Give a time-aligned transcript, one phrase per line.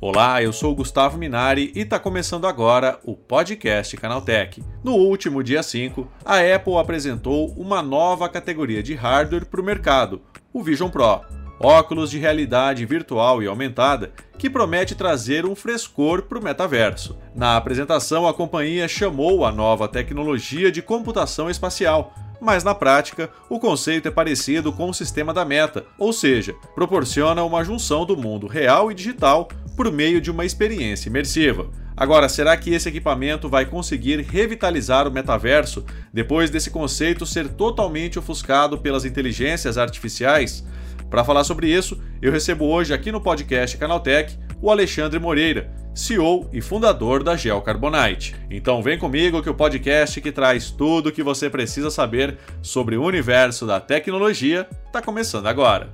[0.00, 4.62] Olá, eu sou Gustavo Minari e está começando agora o podcast Canaltech.
[4.84, 10.22] No último dia 5, a Apple apresentou uma nova categoria de hardware para o mercado,
[10.52, 11.22] o Vision Pro.
[11.58, 17.18] Óculos de realidade virtual e aumentada que promete trazer um frescor para o metaverso.
[17.34, 22.14] Na apresentação, a companhia chamou a nova tecnologia de computação espacial,
[22.44, 27.42] mas na prática, o conceito é parecido com o sistema da Meta, ou seja, proporciona
[27.42, 31.68] uma junção do mundo real e digital por meio de uma experiência imersiva.
[31.96, 38.18] Agora, será que esse equipamento vai conseguir revitalizar o metaverso depois desse conceito ser totalmente
[38.18, 40.64] ofuscado pelas inteligências artificiais?
[41.14, 46.50] Para falar sobre isso, eu recebo hoje aqui no podcast Canaltech o Alexandre Moreira, CEO
[46.52, 48.34] e fundador da Gel Carbonite.
[48.50, 52.96] Então vem comigo que o podcast que traz tudo o que você precisa saber sobre
[52.96, 55.88] o universo da tecnologia está começando agora.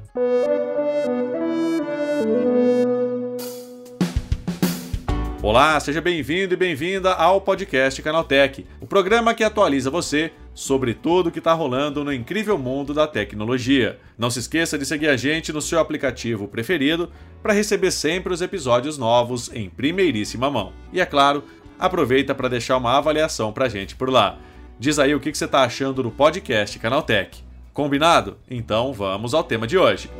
[5.42, 11.28] Olá, seja bem-vindo e bem-vinda ao podcast Canaltech, o programa que atualiza você sobre tudo
[11.28, 13.98] o que está rolando no incrível mundo da tecnologia.
[14.18, 17.10] Não se esqueça de seguir a gente no seu aplicativo preferido
[17.42, 20.72] para receber sempre os episódios novos em primeiríssima mão.
[20.92, 21.44] E é claro,
[21.78, 24.38] aproveita para deixar uma avaliação para a gente por lá.
[24.78, 27.42] Diz aí o que você está achando do podcast Canaltech.
[27.72, 28.36] Combinado?
[28.50, 30.10] Então vamos ao tema de hoje.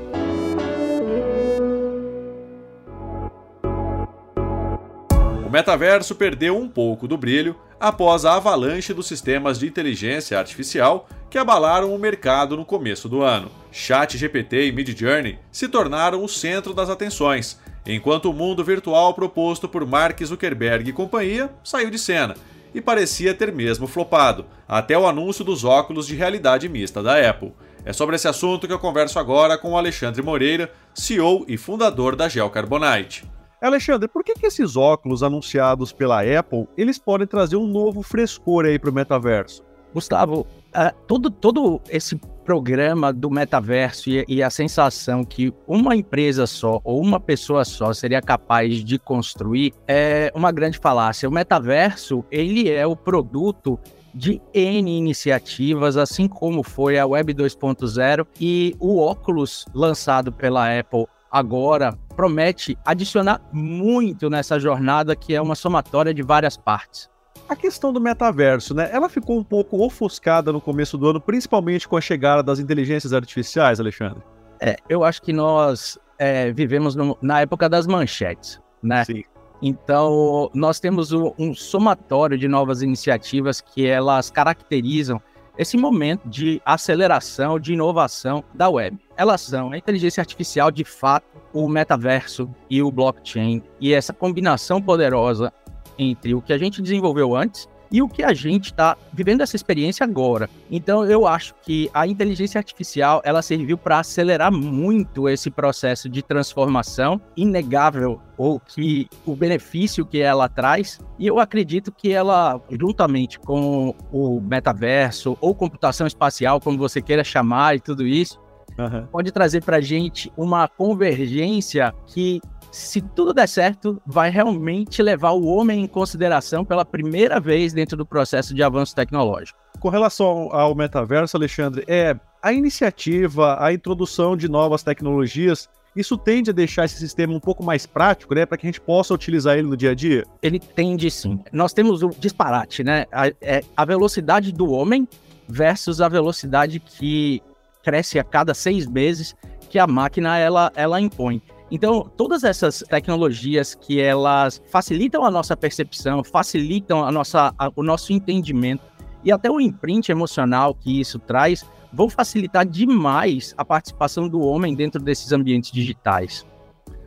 [5.47, 11.09] O metaverso perdeu um pouco do brilho após a avalanche dos sistemas de inteligência artificial
[11.31, 13.51] que abalaram o mercado no começo do ano.
[13.73, 19.87] ChatGPT e Midjourney se tornaram o centro das atenções, enquanto o mundo virtual proposto por
[19.87, 22.35] Mark Zuckerberg e companhia saiu de cena
[22.75, 27.53] e parecia ter mesmo flopado, até o anúncio dos óculos de realidade mista da Apple.
[27.85, 32.15] É sobre esse assunto que eu converso agora com o Alexandre Moreira, CEO e fundador
[32.15, 33.25] da Gel Carbonite.
[33.67, 38.65] Alexandre, por que, que esses óculos anunciados pela Apple, eles podem trazer um novo frescor
[38.65, 39.63] aí para o metaverso?
[39.93, 46.47] Gustavo, uh, todo, todo esse programa do metaverso e, e, a sensação que uma empresa
[46.47, 51.29] só ou uma pessoa só seria capaz de construir é uma grande falácia.
[51.29, 53.79] O metaverso, ele é o produto
[54.15, 61.07] de N iniciativas, assim como foi a Web 2.0 e o óculos lançado pela Apple
[61.31, 67.09] agora promete adicionar muito nessa jornada que é uma somatória de várias partes.
[67.49, 68.89] A questão do metaverso, né?
[68.93, 73.13] Ela ficou um pouco ofuscada no começo do ano, principalmente com a chegada das inteligências
[73.13, 74.23] artificiais, Alexandre.
[74.61, 79.05] É, eu acho que nós é, vivemos no, na época das manchetes, né?
[79.05, 79.25] Sim.
[79.63, 85.21] Então, nós temos um, um somatório de novas iniciativas que elas caracterizam
[85.61, 88.99] esse momento de aceleração, de inovação da web.
[89.15, 94.81] Elas são a inteligência artificial, de fato, o metaverso e o blockchain, e essa combinação
[94.81, 95.53] poderosa
[95.99, 99.57] entre o que a gente desenvolveu antes e o que a gente está vivendo essa
[99.57, 100.49] experiência agora.
[100.71, 106.23] Então eu acho que a inteligência artificial ela serviu para acelerar muito esse processo de
[106.23, 113.39] transformação inegável ou que o benefício que ela traz e eu acredito que ela juntamente
[113.39, 118.41] com o metaverso ou computação espacial como você queira chamar e tudo isso
[118.81, 119.07] uhum.
[119.07, 125.33] pode trazer para a gente uma convergência que se tudo der certo, vai realmente levar
[125.33, 129.59] o homem em consideração pela primeira vez dentro do processo de avanço tecnológico.
[129.81, 136.51] Com relação ao metaverso, Alexandre, é a iniciativa, a introdução de novas tecnologias, isso tende
[136.51, 139.59] a deixar esse sistema um pouco mais prático, né, para que a gente possa utilizar
[139.59, 140.25] ele no dia a dia?
[140.41, 141.41] Ele tende sim.
[141.53, 143.07] Nós temos o disparate, né?
[143.13, 145.09] A, é, a velocidade do homem
[145.49, 147.43] versus a velocidade que
[147.83, 149.35] cresce a cada seis meses
[149.69, 151.43] que a máquina ela, ela impõe.
[151.71, 157.83] Então, todas essas tecnologias que elas facilitam a nossa percepção, facilitam a nossa, a, o
[157.83, 158.83] nosso entendimento
[159.23, 164.75] e até o imprint emocional que isso traz, vão facilitar demais a participação do homem
[164.75, 166.45] dentro desses ambientes digitais.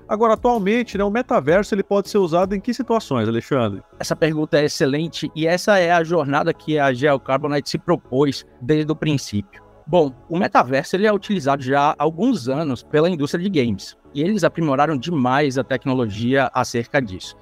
[0.08, 3.82] Agora, atualmente, né, o metaverso ele pode ser usado em que situações, Alexandre?
[4.00, 8.92] Essa pergunta é excelente e essa é a jornada que a Geocarbonite se propôs desde
[8.92, 9.63] o princípio.
[9.86, 14.22] Bom, o metaverso ele é utilizado já há alguns anos pela indústria de games e
[14.22, 17.36] eles aprimoraram demais a tecnologia acerca disso.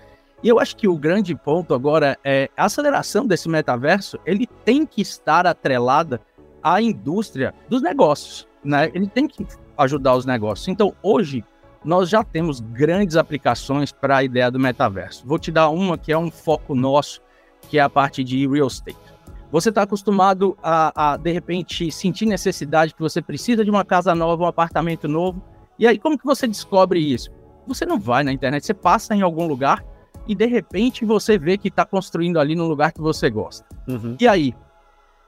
[0.44, 4.88] E eu acho que o grande ponto agora é a aceleração desse metaverso, ele tem
[4.88, 6.20] que estar atrelada
[6.64, 8.90] à indústria dos negócios, né?
[8.94, 9.46] Ele tem que
[9.78, 10.68] ajudar os negócios.
[10.68, 11.44] Então, hoje
[11.86, 15.26] nós já temos grandes aplicações para a ideia do metaverso.
[15.28, 17.22] Vou te dar uma que é um foco nosso,
[17.70, 18.98] que é a parte de real estate.
[19.52, 24.16] Você está acostumado a, a, de repente, sentir necessidade que você precisa de uma casa
[24.16, 25.44] nova, um apartamento novo.
[25.78, 27.30] E aí, como que você descobre isso?
[27.68, 29.84] Você não vai na internet, você passa em algum lugar
[30.28, 33.66] e de repente você vê que está construindo ali no lugar que você gosta.
[33.88, 34.16] Uhum.
[34.20, 34.54] E aí,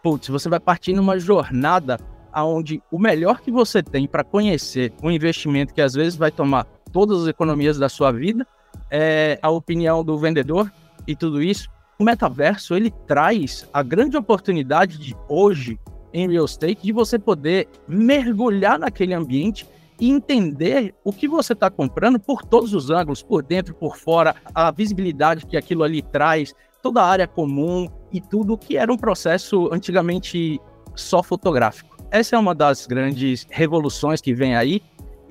[0.02, 1.98] putz, você vai partir numa jornada
[2.32, 6.66] aonde o melhor que você tem para conhecer um investimento que às vezes vai tomar
[6.92, 8.48] todas as economias da sua vida
[8.90, 10.72] é a opinião do vendedor
[11.08, 11.70] e tudo isso
[12.04, 15.80] o metaverso ele traz a grande oportunidade de hoje
[16.12, 19.66] em real estate de você poder mergulhar naquele ambiente
[20.02, 24.36] e entender o que você está comprando por todos os ângulos, por dentro, por fora,
[24.54, 28.98] a visibilidade que aquilo ali traz, toda a área comum e tudo que era um
[28.98, 30.60] processo antigamente
[30.96, 31.96] só fotográfico.
[32.12, 34.82] Essa é uma das grandes revoluções que vem aí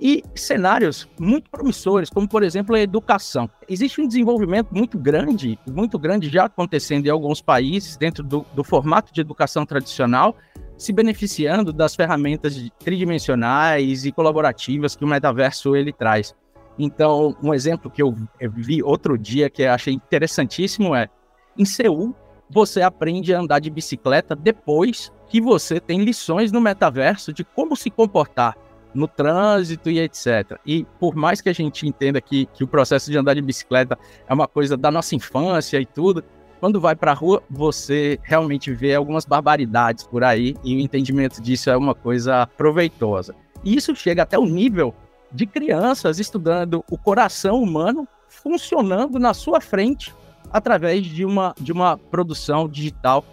[0.02, 3.48] e cenários muito promissores, como por exemplo a educação.
[3.68, 8.64] Existe um desenvolvimento muito grande, muito grande já acontecendo em alguns países dentro do, do
[8.64, 10.34] formato de educação tradicional,
[10.76, 16.34] se beneficiando das ferramentas tridimensionais e colaborativas que o metaverso ele traz.
[16.76, 21.08] Então, um exemplo que eu, vi outro dia que eu achei interessantíssimo é
[21.56, 22.12] em Seul
[22.50, 27.76] você aprende a andar de bicicleta depois que você tem lições no metaverso de como
[27.76, 28.56] se comportar
[28.94, 30.58] no trânsito e etc.
[30.66, 33.98] E por mais que a gente entenda que, que o processo de andar de bicicleta
[34.26, 36.24] é uma coisa da nossa infância e tudo,
[36.60, 41.42] quando vai para a rua, você realmente vê algumas barbaridades por aí e o entendimento
[41.42, 43.34] disso é uma coisa proveitosa.
[43.64, 44.94] E isso chega até o nível
[45.32, 50.14] de crianças estudando o coração humano funcionando na sua frente
[50.52, 53.24] através de uma, de uma produção digital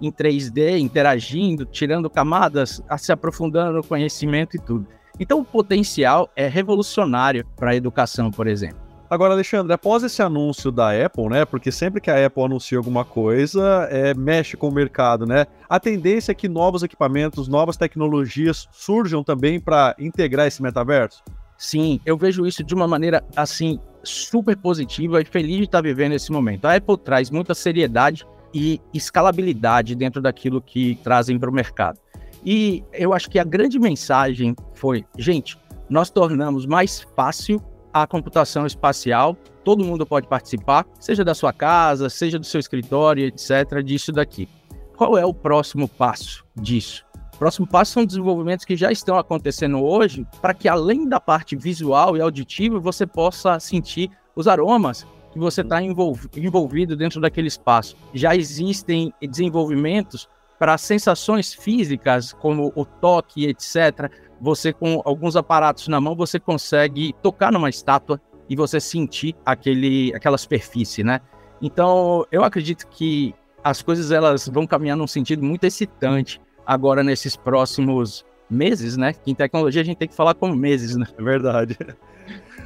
[0.00, 4.86] em 3D, interagindo, tirando camadas, se aprofundando no conhecimento e tudo.
[5.18, 8.88] Então, o potencial é revolucionário para a educação, por exemplo.
[9.10, 11.46] Agora, Alexandre, após esse anúncio da Apple, né?
[11.46, 15.46] Porque sempre que a Apple anuncia alguma coisa, é, mexe com o mercado, né?
[15.66, 21.22] A tendência é que novos equipamentos, novas tecnologias surjam também para integrar esse metaverso?
[21.56, 26.12] Sim, eu vejo isso de uma maneira assim super positiva e feliz de estar vivendo
[26.12, 26.66] esse momento.
[26.66, 31.98] A Apple traz muita seriedade e escalabilidade dentro daquilo que trazem para o mercado.
[32.44, 35.58] E eu acho que a grande mensagem foi: gente,
[35.88, 37.62] nós tornamos mais fácil
[37.92, 43.24] a computação espacial, todo mundo pode participar, seja da sua casa, seja do seu escritório,
[43.26, 44.48] etc., disso daqui.
[44.96, 47.04] Qual é o próximo passo disso?
[47.34, 51.54] O próximo passo são desenvolvimentos que já estão acontecendo hoje, para que além da parte
[51.54, 57.96] visual e auditiva, você possa sentir os aromas que você está envolvido dentro daquele espaço.
[58.12, 64.10] Já existem desenvolvimentos para sensações físicas, como o toque, etc.
[64.40, 70.12] Você, com alguns aparatos na mão, você consegue tocar numa estátua e você sentir aquele,
[70.14, 71.20] aquela superfície, né?
[71.60, 77.36] Então, eu acredito que as coisas elas vão caminhar num sentido muito excitante agora nesses
[77.36, 79.12] próximos meses, né?
[79.12, 81.06] Que em tecnologia a gente tem que falar como meses, né?
[81.16, 81.76] É verdade.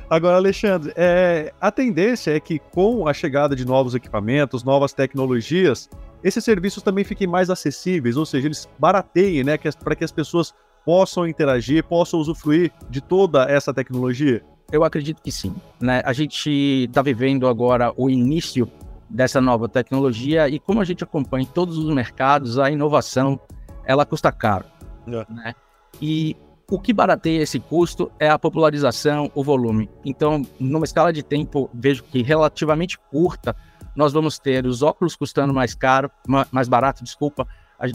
[0.08, 5.88] Agora, Alexandre, é, a tendência é que com a chegada de novos equipamentos, novas tecnologias,
[6.22, 10.54] esses serviços também fiquem mais acessíveis, ou seja, eles barateiem, né, para que as pessoas
[10.84, 14.42] possam interagir, possam usufruir de toda essa tecnologia?
[14.70, 15.54] Eu acredito que sim.
[15.80, 16.02] Né?
[16.04, 16.50] A gente
[16.88, 18.70] está vivendo agora o início
[19.08, 23.38] dessa nova tecnologia e como a gente acompanha em todos os mercados, a inovação
[23.84, 24.64] ela custa caro.
[25.06, 25.26] É.
[25.32, 25.54] Né?
[26.00, 26.36] E
[26.70, 29.90] o que barateia esse custo é a popularização, o volume.
[30.04, 33.54] Então, numa escala de tempo, vejo que relativamente curta,
[33.94, 36.11] nós vamos ter os óculos custando mais caro,
[36.50, 37.46] mais barato, desculpa.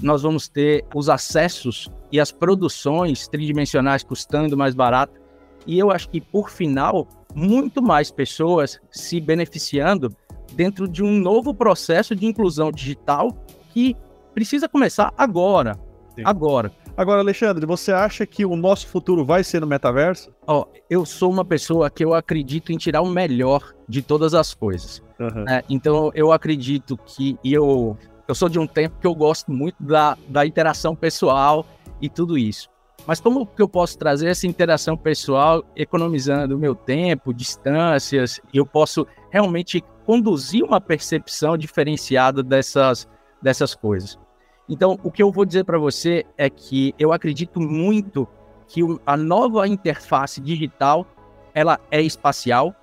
[0.01, 5.19] Nós vamos ter os acessos e as produções tridimensionais custando mais barato.
[5.65, 10.15] E eu acho que, por final, muito mais pessoas se beneficiando
[10.53, 13.31] dentro de um novo processo de inclusão digital
[13.73, 13.95] que
[14.33, 15.77] precisa começar agora.
[16.15, 16.23] Sim.
[16.25, 16.71] Agora.
[16.95, 20.33] Agora, Alexandre, você acha que o nosso futuro vai ser no metaverso?
[20.47, 24.33] Ó, oh, eu sou uma pessoa que eu acredito em tirar o melhor de todas
[24.33, 25.01] as coisas.
[25.19, 25.43] Uhum.
[25.43, 25.63] Né?
[25.69, 27.97] Então, eu acredito que eu
[28.27, 31.65] eu sou de um tempo que eu gosto muito da, da interação pessoal
[32.01, 32.69] e tudo isso.
[33.05, 39.07] Mas como que eu posso trazer essa interação pessoal economizando meu tempo, distâncias, eu posso
[39.31, 43.07] realmente conduzir uma percepção diferenciada dessas,
[43.41, 44.19] dessas coisas?
[44.67, 48.27] Então, o que eu vou dizer para você é que eu acredito muito
[48.67, 51.07] que a nova interface digital
[51.53, 52.75] ela é espacial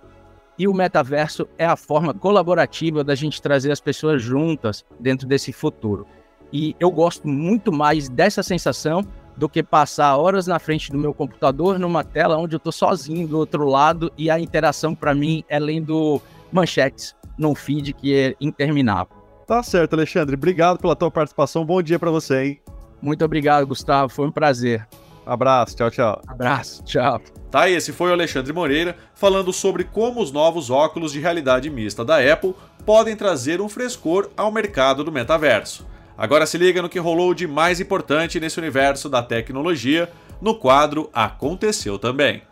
[0.59, 5.53] e o metaverso é a forma colaborativa da gente trazer as pessoas juntas dentro desse
[5.53, 6.07] futuro.
[6.53, 9.05] E eu gosto muito mais dessa sensação
[9.37, 13.27] do que passar horas na frente do meu computador numa tela onde eu estou sozinho
[13.27, 16.21] do outro lado e a interação para mim é lendo
[16.53, 19.17] manchetes num feed que é interminável.
[19.47, 20.37] Tá certo, Alexandre.
[20.37, 21.65] Obrigado pela tua participação.
[21.67, 22.61] Bom dia para você, hein?
[23.03, 24.09] Muito obrigado, Gustavo.
[24.09, 24.87] Foi um prazer.
[25.27, 26.23] Abraço, tchau, tchau.
[26.27, 27.21] Abraço, tchau.
[27.51, 32.05] Tá, esse foi o Alexandre Moreira falando sobre como os novos óculos de realidade mista
[32.05, 32.55] da Apple
[32.85, 35.87] podem trazer um frescor ao mercado do metaverso.
[36.17, 41.11] Agora se liga no que rolou de mais importante nesse universo da tecnologia no quadro
[41.13, 42.43] Aconteceu Também.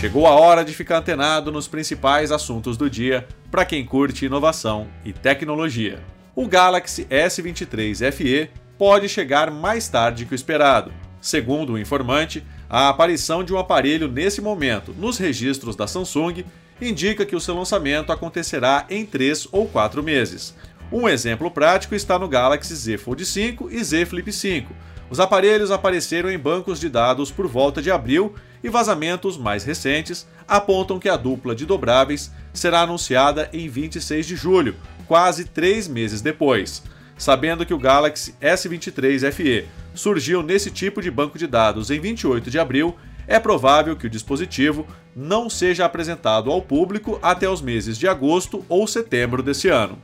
[0.00, 4.88] Chegou a hora de ficar antenado nos principais assuntos do dia para quem curte inovação
[5.04, 5.98] e tecnologia.
[6.34, 10.92] O Galaxy S23 FE pode chegar mais tarde que o esperado.
[11.20, 16.44] Segundo o informante, a aparição de um aparelho nesse momento nos registros da Samsung
[16.80, 20.54] indica que o seu lançamento acontecerá em 3 ou 4 meses.
[20.92, 24.72] Um exemplo prático está no Galaxy Z Fold 5 e Z Flip 5.
[25.10, 30.26] Os aparelhos apareceram em bancos de dados por volta de abril e vazamentos mais recentes
[30.46, 34.76] apontam que a dupla de dobráveis será anunciada em 26 de julho,
[35.10, 36.84] quase três meses depois.
[37.18, 42.48] Sabendo que o Galaxy S23 FE surgiu nesse tipo de banco de dados em 28
[42.48, 47.98] de abril, é provável que o dispositivo não seja apresentado ao público até os meses
[47.98, 50.00] de agosto ou setembro desse ano.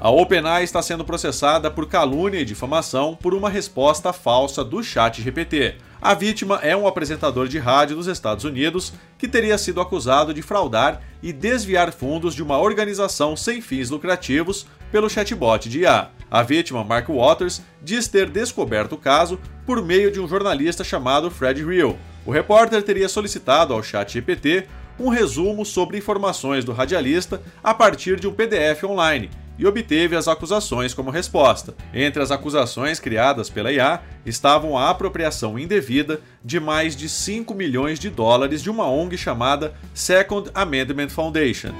[0.00, 5.20] A OpenAI está sendo processada por calúnia e difamação por uma resposta falsa do Chat
[5.20, 5.74] GPT.
[6.00, 10.40] A vítima é um apresentador de rádio dos Estados Unidos que teria sido acusado de
[10.40, 16.10] fraudar e desviar fundos de uma organização sem fins lucrativos pelo chatbot de IA.
[16.30, 21.28] A vítima, Mark Waters, diz ter descoberto o caso por meio de um jornalista chamado
[21.28, 21.98] Fred Real.
[22.24, 28.28] O repórter teria solicitado ao ChatGPT um resumo sobre informações do radialista a partir de
[28.28, 31.74] um PDF online e obteve as acusações como resposta.
[31.92, 37.98] Entre as acusações criadas pela IA estavam a apropriação indevida de mais de 5 milhões
[37.98, 41.72] de dólares de uma ONG chamada Second Amendment Foundation.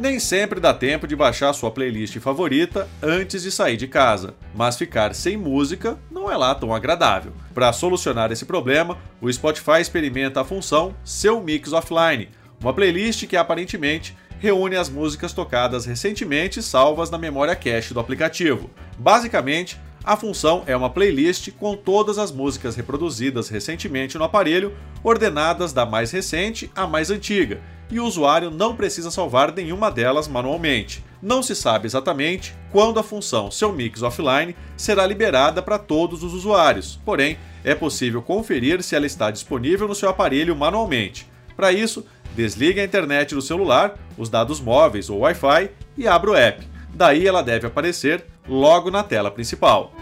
[0.00, 4.76] Nem sempre dá tempo de baixar sua playlist favorita antes de sair de casa, mas
[4.76, 7.32] ficar sem música não é lá tão agradável.
[7.52, 12.28] Para solucionar esse problema, o Spotify experimenta a função Seu Mix Offline,
[12.60, 18.70] uma playlist que aparentemente reúne as músicas tocadas recentemente salvas na memória cache do aplicativo.
[18.98, 25.72] Basicamente, a função é uma playlist com todas as músicas reproduzidas recentemente no aparelho, ordenadas
[25.72, 31.04] da mais recente à mais antiga, e o usuário não precisa salvar nenhuma delas manualmente.
[31.20, 36.32] Não se sabe exatamente quando a função Seu Mix Offline será liberada para todos os
[36.32, 41.28] usuários, porém, é possível conferir se ela está disponível no seu aparelho manualmente.
[41.56, 42.06] Para isso,
[42.38, 46.64] Desligue a internet do celular, os dados móveis ou Wi-Fi e abra o app.
[46.94, 49.92] Daí ela deve aparecer logo na tela principal.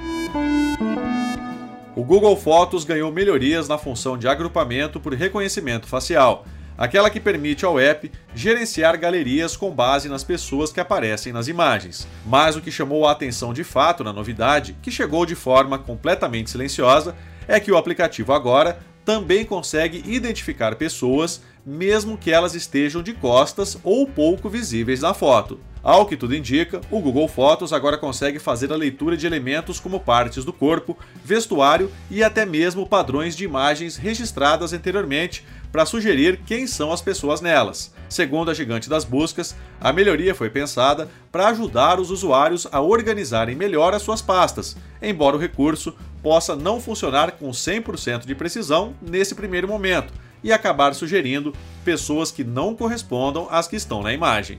[1.97, 6.45] O Google Fotos ganhou melhorias na função de agrupamento por reconhecimento facial,
[6.77, 12.07] aquela que permite ao app gerenciar galerias com base nas pessoas que aparecem nas imagens.
[12.27, 16.51] Mas o que chamou a atenção de fato na novidade, que chegou de forma completamente
[16.51, 17.17] silenciosa,
[17.49, 23.77] é que o aplicativo agora também consegue identificar pessoas, mesmo que elas estejam de costas
[23.83, 25.59] ou pouco visíveis na foto.
[25.83, 30.01] Ao que tudo indica, o Google Fotos agora consegue fazer a leitura de elementos como
[30.01, 36.67] partes do corpo, vestuário e até mesmo padrões de imagens registradas anteriormente para sugerir quem
[36.67, 37.95] são as pessoas nelas.
[38.09, 43.55] Segundo a gigante das buscas, a melhoria foi pensada para ajudar os usuários a organizarem
[43.55, 49.35] melhor as suas pastas, embora o recurso possa não funcionar com 100% de precisão nesse
[49.35, 50.13] primeiro momento
[50.43, 51.53] e acabar sugerindo
[51.85, 54.59] pessoas que não correspondam às que estão na imagem.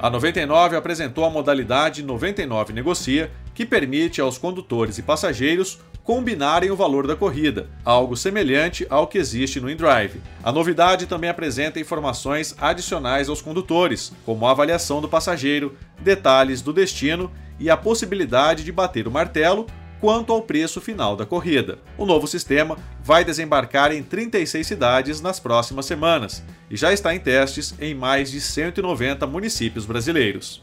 [0.00, 6.76] A 99 apresentou a modalidade 99 Negocia, que permite aos condutores e passageiros combinarem o
[6.76, 10.22] valor da corrida, algo semelhante ao que existe no InDrive.
[10.42, 16.72] A novidade também apresenta informações adicionais aos condutores, como a avaliação do passageiro, detalhes do
[16.72, 17.30] destino
[17.60, 19.66] e a possibilidade de bater o martelo
[20.00, 21.78] quanto ao preço final da corrida.
[21.96, 27.18] O novo sistema vai desembarcar em 36 cidades nas próximas semanas e já está em
[27.18, 30.62] testes em mais de 190 municípios brasileiros.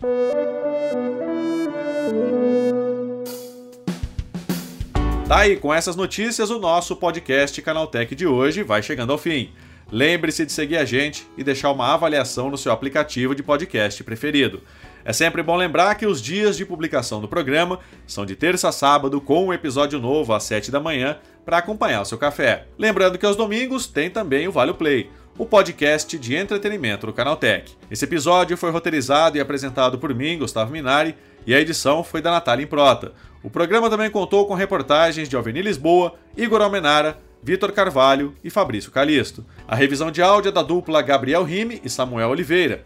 [5.28, 9.50] Tá aí, com essas notícias, o nosso podcast Canaltech de hoje vai chegando ao fim.
[9.92, 14.62] Lembre-se de seguir a gente e deixar uma avaliação no seu aplicativo de podcast preferido.
[15.06, 18.72] É sempre bom lembrar que os dias de publicação do programa são de terça a
[18.72, 22.66] sábado, com um episódio novo às 7 da manhã para acompanhar o seu café.
[22.76, 27.78] Lembrando que aos domingos tem também o Vale Play, o podcast de entretenimento do Canaltech.
[27.92, 32.32] Esse episódio foi roteirizado e apresentado por mim, Gustavo Minari, e a edição foi da
[32.32, 33.14] Natália Improta.
[33.44, 38.90] O programa também contou com reportagens de Alveni Lisboa, Igor Almenara, Vitor Carvalho e Fabrício
[38.90, 39.46] Calisto.
[39.68, 42.86] A revisão de áudio é da dupla Gabriel Rime e Samuel Oliveira,